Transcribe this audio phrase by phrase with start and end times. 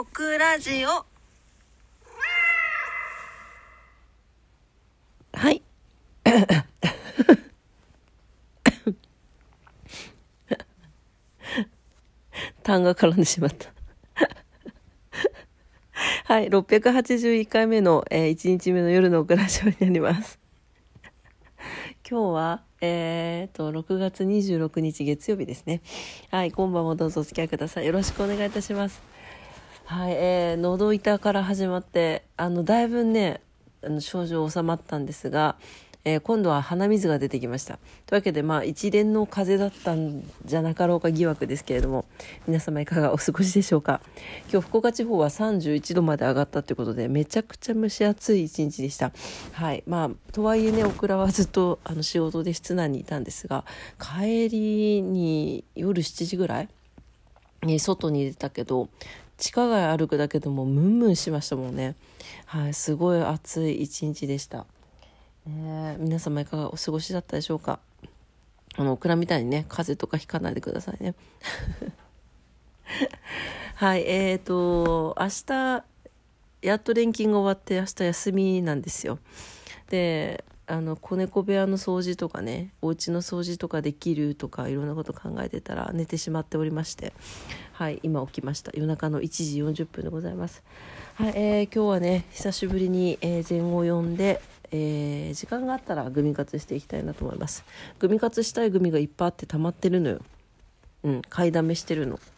[0.00, 1.04] オクラジオ
[5.32, 5.60] はい。
[12.62, 13.72] 痰が絡んでしまった。
[16.26, 20.38] はい、681回目の、えー、1日目の夜のオクラジオになります。
[22.08, 25.82] 今日は、えー、と、6月26日月曜日ですね。
[26.30, 27.86] はい、今晩もどうぞお付き合いください。
[27.86, 29.17] よろしくお願いいたします。
[29.88, 33.40] はい、えー、喉痛から始まって、あの、だいぶね、
[33.82, 35.56] あの症状収まったんですが、
[36.04, 37.78] えー今度は鼻水が出てきました。
[38.04, 42.04] というわけで、まあ、一連の風邪だったんじゃなかろうか疑惑ですけれども、
[42.46, 44.02] 皆様いかがお過ごしでしょうか。
[44.52, 49.12] 今日、福岡地方は31度まで上がったということで、めちゃくちゃ蒸し暑い一日でした。
[49.52, 49.82] はい。
[49.86, 53.64] まあ、とはいえね、オクラはずっとあの仕事で室内にいたんですが、
[53.98, 56.68] 帰りに夜7時ぐらい
[57.62, 58.90] に外に出たけど
[59.38, 61.94] 地下街歩くだけでもムンムンしましたもんね。
[62.46, 64.66] はいすごい暑い一日でした、
[65.46, 67.78] ね皆様いかがお過ごしだったでしょうか？
[68.76, 71.14] あのオクラみたいにね風邪とかひかないでくださいね。
[73.76, 75.84] はいえーと明日
[76.62, 79.18] やっと連勤が終わって明日休みなんですよ。
[79.88, 87.14] であの子猫部屋の掃除とかねお家の掃除とかできるとかいろんなこと考えてたら寝てしまっておりまして
[87.72, 88.70] はい今起きました。
[88.74, 90.62] 夜中の1時40分でございます。
[91.14, 97.64] はい、えー今日はね久しぶりに、えー前後を読んでえー時間があったらグミ活していきたいなと思います。
[97.98, 100.20] グミ活したいグミがいっぱいあって溜まってるのよ。
[101.04, 102.20] うん買いだめしてるの。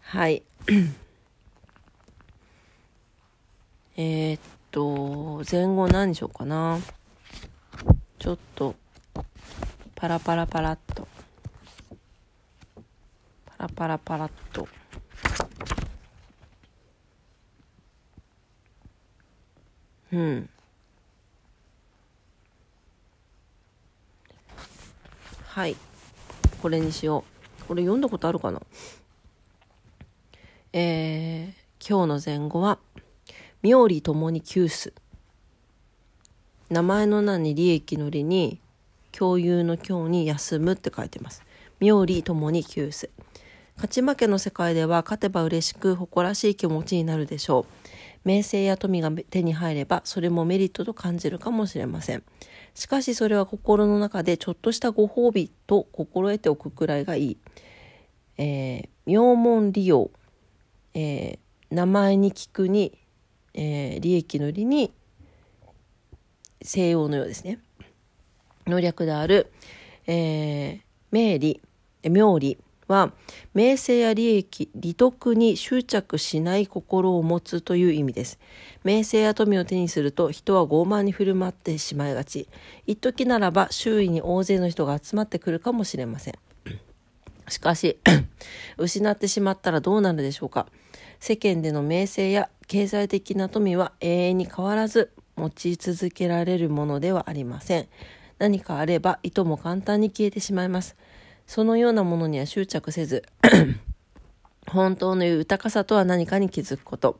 [0.00, 0.42] はい。
[3.98, 6.78] えーっと、前後何しようかな？
[8.18, 8.74] ちょっと、
[9.94, 11.08] パラパラパラっと。
[13.46, 14.68] パラパラパラっと。
[20.12, 20.50] うん。
[25.46, 25.76] はい。
[26.60, 27.24] これにしよ
[27.62, 27.64] う。
[27.64, 28.60] これ読んだことあるかな？
[30.74, 32.78] えー、今日の前後は、
[33.62, 34.92] 妙利ともに急須
[36.68, 38.60] 名前の名に利益の利に
[39.12, 41.42] 共有の共に休むって書いてます。
[41.80, 43.08] 妙利ともに急須
[43.76, 47.88] 勝ち負けの世界では勝てば嬉しく誇らしい気持ちになるでしょう。
[48.24, 52.24] 名声や富が手に入ればそれもメリットと感じるかもしれません。
[52.74, 57.36] しかしそれは心の中でちょっとしたご褒美と心得ておくくらいがいい、
[58.38, 60.10] えー名門利用、
[60.94, 62.96] えー名前に聞くに
[63.56, 64.92] えー利益の利に
[66.62, 67.58] 西洋のようですね。
[68.66, 69.50] の略である、
[70.06, 70.80] えー
[71.10, 71.60] 名利
[72.02, 72.58] え妙利
[72.88, 73.12] は
[73.52, 78.38] 名声や利益利得に執着しない心を持つという意味です。
[78.84, 82.48] 名声や富を手にすると人は傲慢に振る舞ってしまいがち。
[82.86, 86.34] 一時ならば周囲に大勢の人が集まってくるかもしれません。
[87.48, 87.98] しかし
[88.78, 90.66] 失ってしまったらどうなるでしょうか。
[91.18, 97.88] 世間での名声や経済的な富は永遠に変わらず持ち続けられるものではありません。
[98.38, 100.96] 何かあればいとも簡単に消えてしまいます。
[101.46, 103.22] そのようなものには執着せず
[104.66, 107.18] 本当の豊かさとは何かに気づくこと。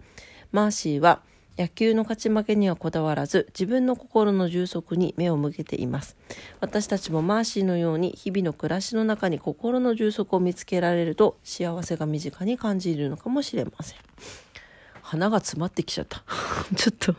[0.50, 1.22] マーシーは
[1.58, 6.16] 野球の勝ち負けにはこだわらず自分の心の充足に目を向けています。
[6.60, 13.98] 私たちもマーシーのように日々の暮らしの中に心の充足を見つけられると幸せが身近に感じるのかもしれません。
[15.06, 16.24] 鼻が詰まってきちゃった。
[16.74, 17.14] ちょっと。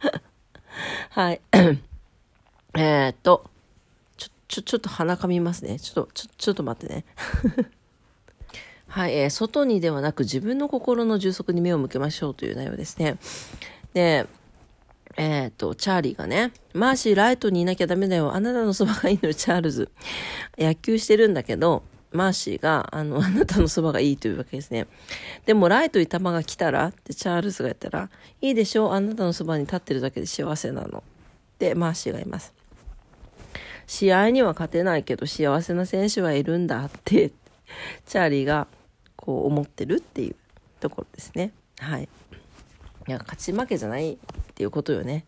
[1.10, 1.40] はい。
[2.76, 3.50] えっと。
[4.18, 5.80] ちょちょちょっと鼻かみますね。
[5.80, 7.04] ちょっとちょちょっと待ってね。
[8.86, 13.16] はい、えー外にではなく自分の心の充足に目を向けましょうという内容ですね。
[13.94, 14.26] で、
[15.16, 18.34] えっ、と、チャーリーがね、マーシー、ライトにいなきゃダメだよ。
[18.34, 19.90] あなたのそばがいいのよ、チャールズ。
[20.58, 24.86] 野球してるんだけど、マーシーが、あの、あなたのそばがいいというわけですね。
[25.46, 28.10] でも、ライトに球が来たらってチャールズが言ったら、
[28.40, 31.02] いいでしょうあなたのそばに立ってるだけで幸せなの。
[31.58, 32.54] で、マーシーが言います。
[33.86, 37.30] 試合には勝てないけど幸せな選手はいるんだって
[38.06, 38.66] チャーリーが
[39.16, 40.36] こう思ってるっていう
[40.80, 42.08] ところですねはい
[43.08, 44.18] いや勝ち負けじゃないっ
[44.54, 45.26] ていうことよね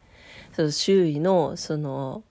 [0.54, 2.22] その周囲のその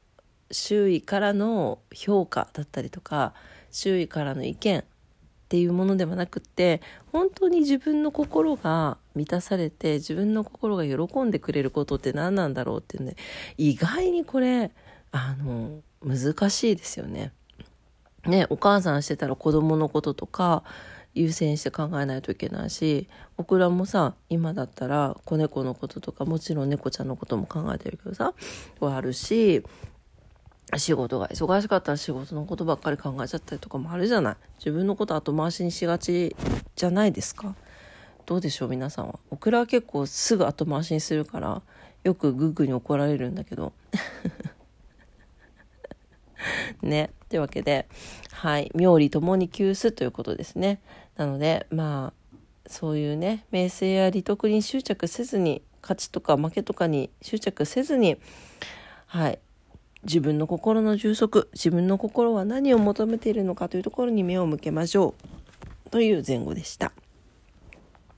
[0.51, 3.33] 周囲からの評価だったりとか
[3.73, 4.83] 周囲からの意見っ
[5.49, 6.81] ていうものではなくって
[7.11, 13.15] 本当に自分の心が満たされて自分の心が喜んでくれることって何なんだろうっていうね
[13.57, 14.71] 意外にこれ
[15.11, 17.33] あの難しいですよね。
[18.25, 20.63] ね、お母さんしてたら子供のこととか
[21.13, 28.33] 優先して考えないといけないし、オクラもさ、今だったら子猫のこととか、もちろん猫ちゃんのことも考えてるけどさ、
[28.79, 29.63] はあるし、
[30.77, 34.35] 仕事が忙しかったら仕事のことばっかり考えちゃったりとかもあるじゃない。
[34.57, 36.35] 自分のこと後回しにしがち
[36.75, 37.55] じゃないですか。
[38.25, 39.19] どうでしょう皆さんは。
[39.29, 41.61] オクラは結構すぐ後回しにするから、
[42.03, 43.73] よくグッグに怒られるんだけど。
[46.81, 47.11] ね。
[47.29, 47.87] というわけで、
[48.31, 48.71] はい。
[48.73, 50.81] 妙理ともに急須ということですね。
[51.15, 52.37] なので、まあ、
[52.67, 58.17] そういうね、名声や利得に執着せずに、勝ちとか負けとかに執着せずに、
[59.05, 59.39] はい。
[60.03, 65.15] 自分の心の充足、自分の心は何を求めているのかというところに目を向けましょ
[65.87, 65.89] う。
[65.89, 66.91] という前後でした。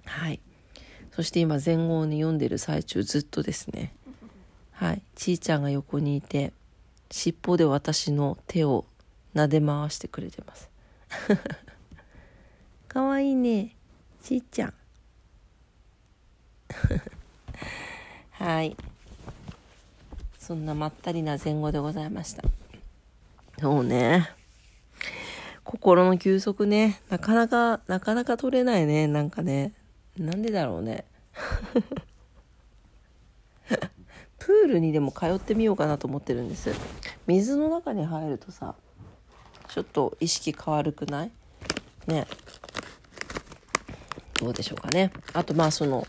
[0.06, 0.40] はい。
[1.12, 3.94] そして今前後に読んでる最中ずっとですね。
[4.72, 5.02] はい。
[5.16, 6.54] ちーちゃんが横にいて、
[7.12, 8.86] 尻尾で私の手を
[9.36, 10.70] 撫で回してくれてます。
[12.88, 13.76] かわいいね。
[14.24, 14.74] ちーちゃん。
[18.32, 18.76] はい。
[20.46, 22.44] そんなまったりな前後でございました。
[23.60, 24.30] そうね。
[25.64, 27.02] 心の休息ね。
[27.10, 29.08] なかなか、なかなか取れないね。
[29.08, 29.74] なんかね。
[30.20, 31.06] なんでだろうね。
[34.38, 36.72] プールにでも通ってみようかなと思ってるんです。
[37.26, 38.76] 水の中に入るとさ、
[39.68, 41.32] ちょっと意識変わるくない？
[42.06, 42.28] ね。
[44.40, 45.12] どうでしょうかね。
[45.34, 46.06] あとまあその、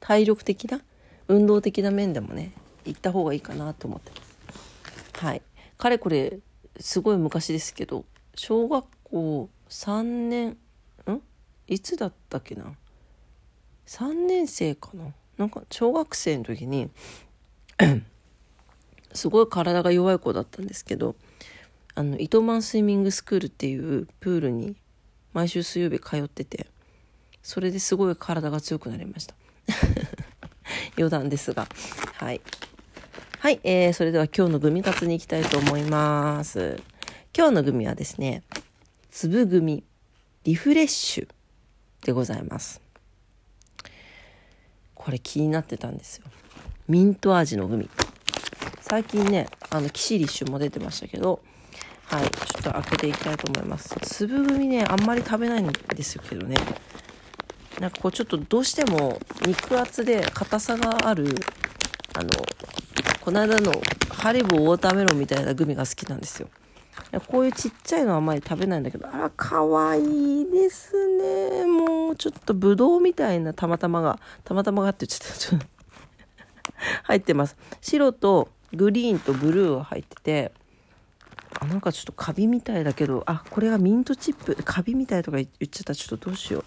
[0.00, 0.80] 体力的な、
[1.28, 2.52] 運動的な面でもね、
[2.84, 5.24] 行った方がいいかなと思ってます。
[5.24, 5.42] はい。
[5.78, 6.38] かれこれ、
[6.80, 10.56] すごい昔ですけど、小学校3年、ん？
[11.66, 12.64] いつだったっけな
[13.86, 15.12] ?3 年生かな？
[15.38, 16.90] なんか小学生の時に
[19.12, 21.16] すごい体が弱い子だったんですけど、
[21.94, 24.76] あの、糸満スイミングスクールっていうプールに
[25.32, 26.66] 毎週水曜日通ってて、
[27.42, 29.34] それですごい体が強くなりました。
[30.96, 31.68] 余談ですが。
[32.14, 32.40] はい。
[33.42, 36.80] はい、えー、それでは今日のグミ活に行きたいと思います。
[37.36, 38.44] 今日のグミはですね、
[39.10, 39.82] 粒グミ
[40.44, 41.28] リフレッシュ
[42.06, 42.80] でございます。
[44.94, 46.26] これ気になってたんですよ。
[46.86, 47.90] ミント味のグミ。
[48.80, 51.42] 最近ね、あの、キシリッシュも出てましたけど、
[52.04, 53.96] はい、ちょっと開けていきたいと思います。
[54.02, 56.54] 粒グミね、あんまり食べないんですけどね。
[57.80, 61.34] なんかこうちょっとどうしても肉厚で硬さがある、
[62.14, 62.30] あの、
[63.22, 63.70] この間の
[64.10, 66.48] ハリボーウォーターメロンみたいなグミが好きなんですよ。
[67.28, 71.64] こういうちっちゃいのはあまり食べないんだけど、あら、かわいいですね。
[71.66, 75.66] もう、ちょっとブドウみたいなたまたまが、たまたまがって言っちゃった。
[77.06, 77.56] 入ってます。
[77.80, 80.52] 白とグリーンとブルーが入ってて、
[81.60, 86.64] あ、なんかちょっとカビみたいだけど、あ、これがミントチップ、カビみたいとか言っちゃったちょっとどうしよう。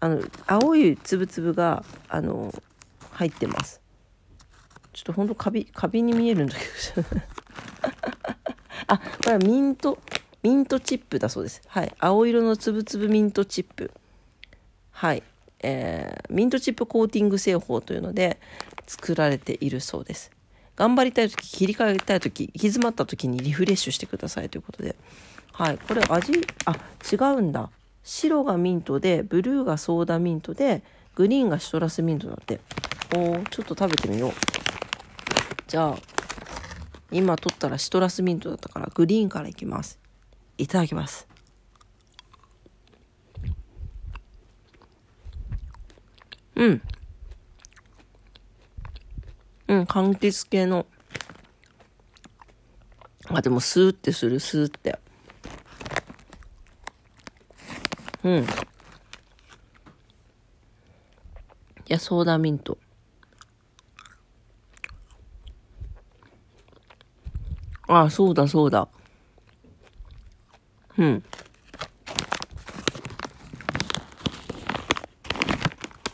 [0.00, 2.52] あの、青いつぶつぶが、あの、
[3.12, 3.81] 入ってます。
[4.92, 7.08] ちょっとほんとカビ、カビに見えるんだけど。
[8.88, 9.98] あ、これはミント、
[10.42, 11.62] ミントチップだそうです。
[11.66, 11.94] はい。
[11.98, 13.90] 青色のつぶつぶミントチップ。
[14.90, 15.22] はい。
[15.60, 18.40] えー、ミントチップコーティング製法というので
[18.86, 20.30] 作られているそうです。
[20.76, 24.96] 頑張りたい時、切り替えたい時、行き詰まった時にリフレッシュしてくださいということで。
[25.52, 25.78] はい。
[25.78, 26.32] これ味、
[26.64, 26.76] あ、
[27.10, 27.70] 違うんだ。
[28.02, 30.82] 白がミントで、ブルーがソーダミントで、
[31.14, 32.60] グリーンがシトラスミントだって。
[33.14, 34.32] おー、ちょっと食べてみよう。
[35.72, 35.98] じゃあ、
[37.10, 39.98] 今取ったらシトラスミントだったからグリーンからいきます。
[40.58, 41.26] いただきます。
[46.56, 46.82] うん。
[49.68, 50.84] うん、柑橘系の。
[53.30, 54.98] あ、でもスーってする、スーって。
[58.24, 58.42] うん。
[58.42, 58.46] い
[61.88, 62.76] や、ソーダミント。
[68.00, 68.88] あ、そうだそうだ。
[70.98, 71.22] うん。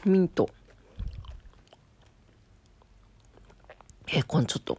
[0.04, 0.48] ミント。
[4.08, 4.78] え、このちょっと、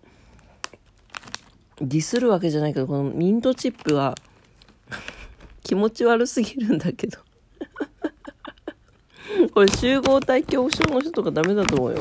[1.79, 4.15] ディスるわけじゃないけど、このミントチップが
[5.63, 7.19] 気持ち悪すぎるんだけど
[9.53, 11.99] これ集合体恐怖症の人とかダメだと思うよ。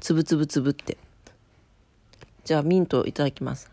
[0.00, 0.98] つぶつぶつぶって。
[2.48, 3.70] じゃあミントいただきます。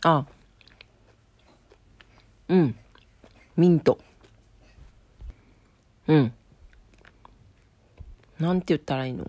[0.00, 0.26] あ、
[2.48, 2.74] うん。
[3.56, 4.00] ミント。
[6.08, 6.32] うん。
[8.40, 9.24] なんて言ったらいいの？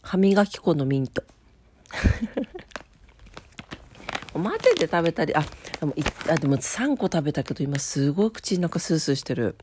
[0.00, 1.22] 歯磨き粉のミント。
[4.32, 5.44] 混ぜて食べたりあ
[5.78, 5.94] でも
[6.30, 9.56] あでも3個食べたけど今すごい口の中スースーしてる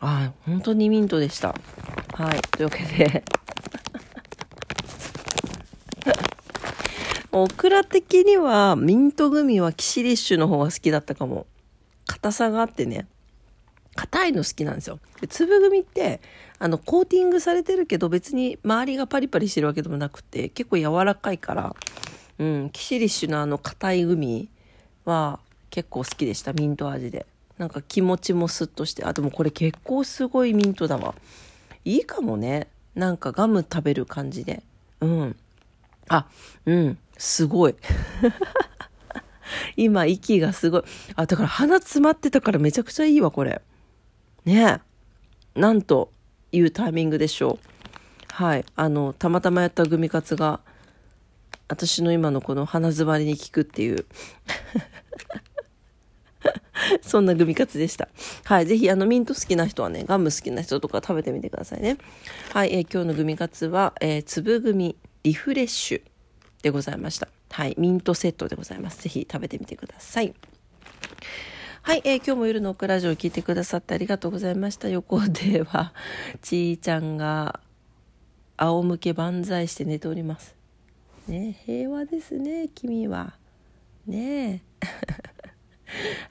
[0.00, 1.54] あ本当にミントでした
[2.20, 2.40] はい。
[2.50, 3.24] というわけで。
[7.32, 11.46] オクラ的にはミントグミはキシリッシュの方が好きだったかも。
[12.04, 13.06] 硬さがあってね。
[13.94, 14.98] 硬いの好きなんですよ。
[15.22, 16.20] で粒グミって
[16.58, 21.74] あのコーティングされてるけど別に周りがパリパリしてるわけでもなくて結構柔らかいから
[22.38, 24.50] うんキシリッシュのあの硬いグミ
[25.06, 26.52] は結構好きでした。
[26.52, 27.24] ミント味で。
[27.56, 29.06] なんか気持ちもスッとして。
[29.06, 31.14] あでもこれ結構すごいミントだわ。
[31.90, 32.68] いいかもね。
[32.94, 34.62] なんかガム食べる感じで。
[35.00, 35.36] うん。
[36.08, 36.26] あ
[36.64, 36.98] うん。
[37.18, 37.74] すごい。
[39.76, 40.82] 今息がすごい。
[41.16, 43.60] あだから鼻詰まってたからめちゃくちゃいいわこれ。
[44.44, 44.80] ね。
[45.56, 46.12] えなんと
[46.52, 47.66] いうタイミングでしょう。
[48.32, 48.64] はい。
[48.76, 50.60] あのたまたまやったグミカツが
[51.66, 54.06] 私の今のこの鼻詰まりに効くっていう。
[57.02, 58.08] そんなグミカツでした。
[58.44, 58.66] はい。
[58.66, 61.98] ぜひ、あの、ミント好きな人はね、ガム好きな人とか食べてみてくださいね。
[62.52, 62.74] はい。
[62.74, 66.02] えー、今日のグミカツは、えー、粒グミリフレッシュ
[66.62, 67.28] でございました。
[67.50, 67.74] はい。
[67.78, 69.02] ミントセットでございます。
[69.02, 70.34] ぜひ食べてみてください。
[71.82, 74.88] はい、えー、今日も夜のオクラジオを聞いてくださってありがとうございました。
[74.88, 75.92] 横では、
[76.42, 77.60] ちーちゃんが
[78.58, 80.54] 仰向け万歳して寝ております。
[81.26, 83.34] ね平和ですね、君は。
[84.06, 84.69] ねえ。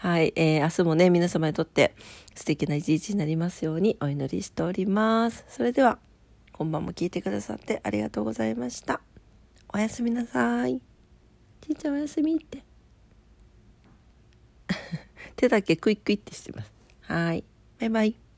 [0.02, 1.94] はい、えー、明日もね、皆様にとって
[2.34, 5.44] 素敵な一日になりますようにお祈りしております。
[5.50, 6.00] それでは、
[6.54, 9.02] 今晩も聞いてくださってありがとうございました。
[9.74, 10.80] おやすみなさい。
[11.60, 12.64] ちいちゃんおやすみって。
[15.36, 16.72] 手だけクイックイってしてます。
[17.02, 17.44] はい。
[17.82, 18.29] バイバイ。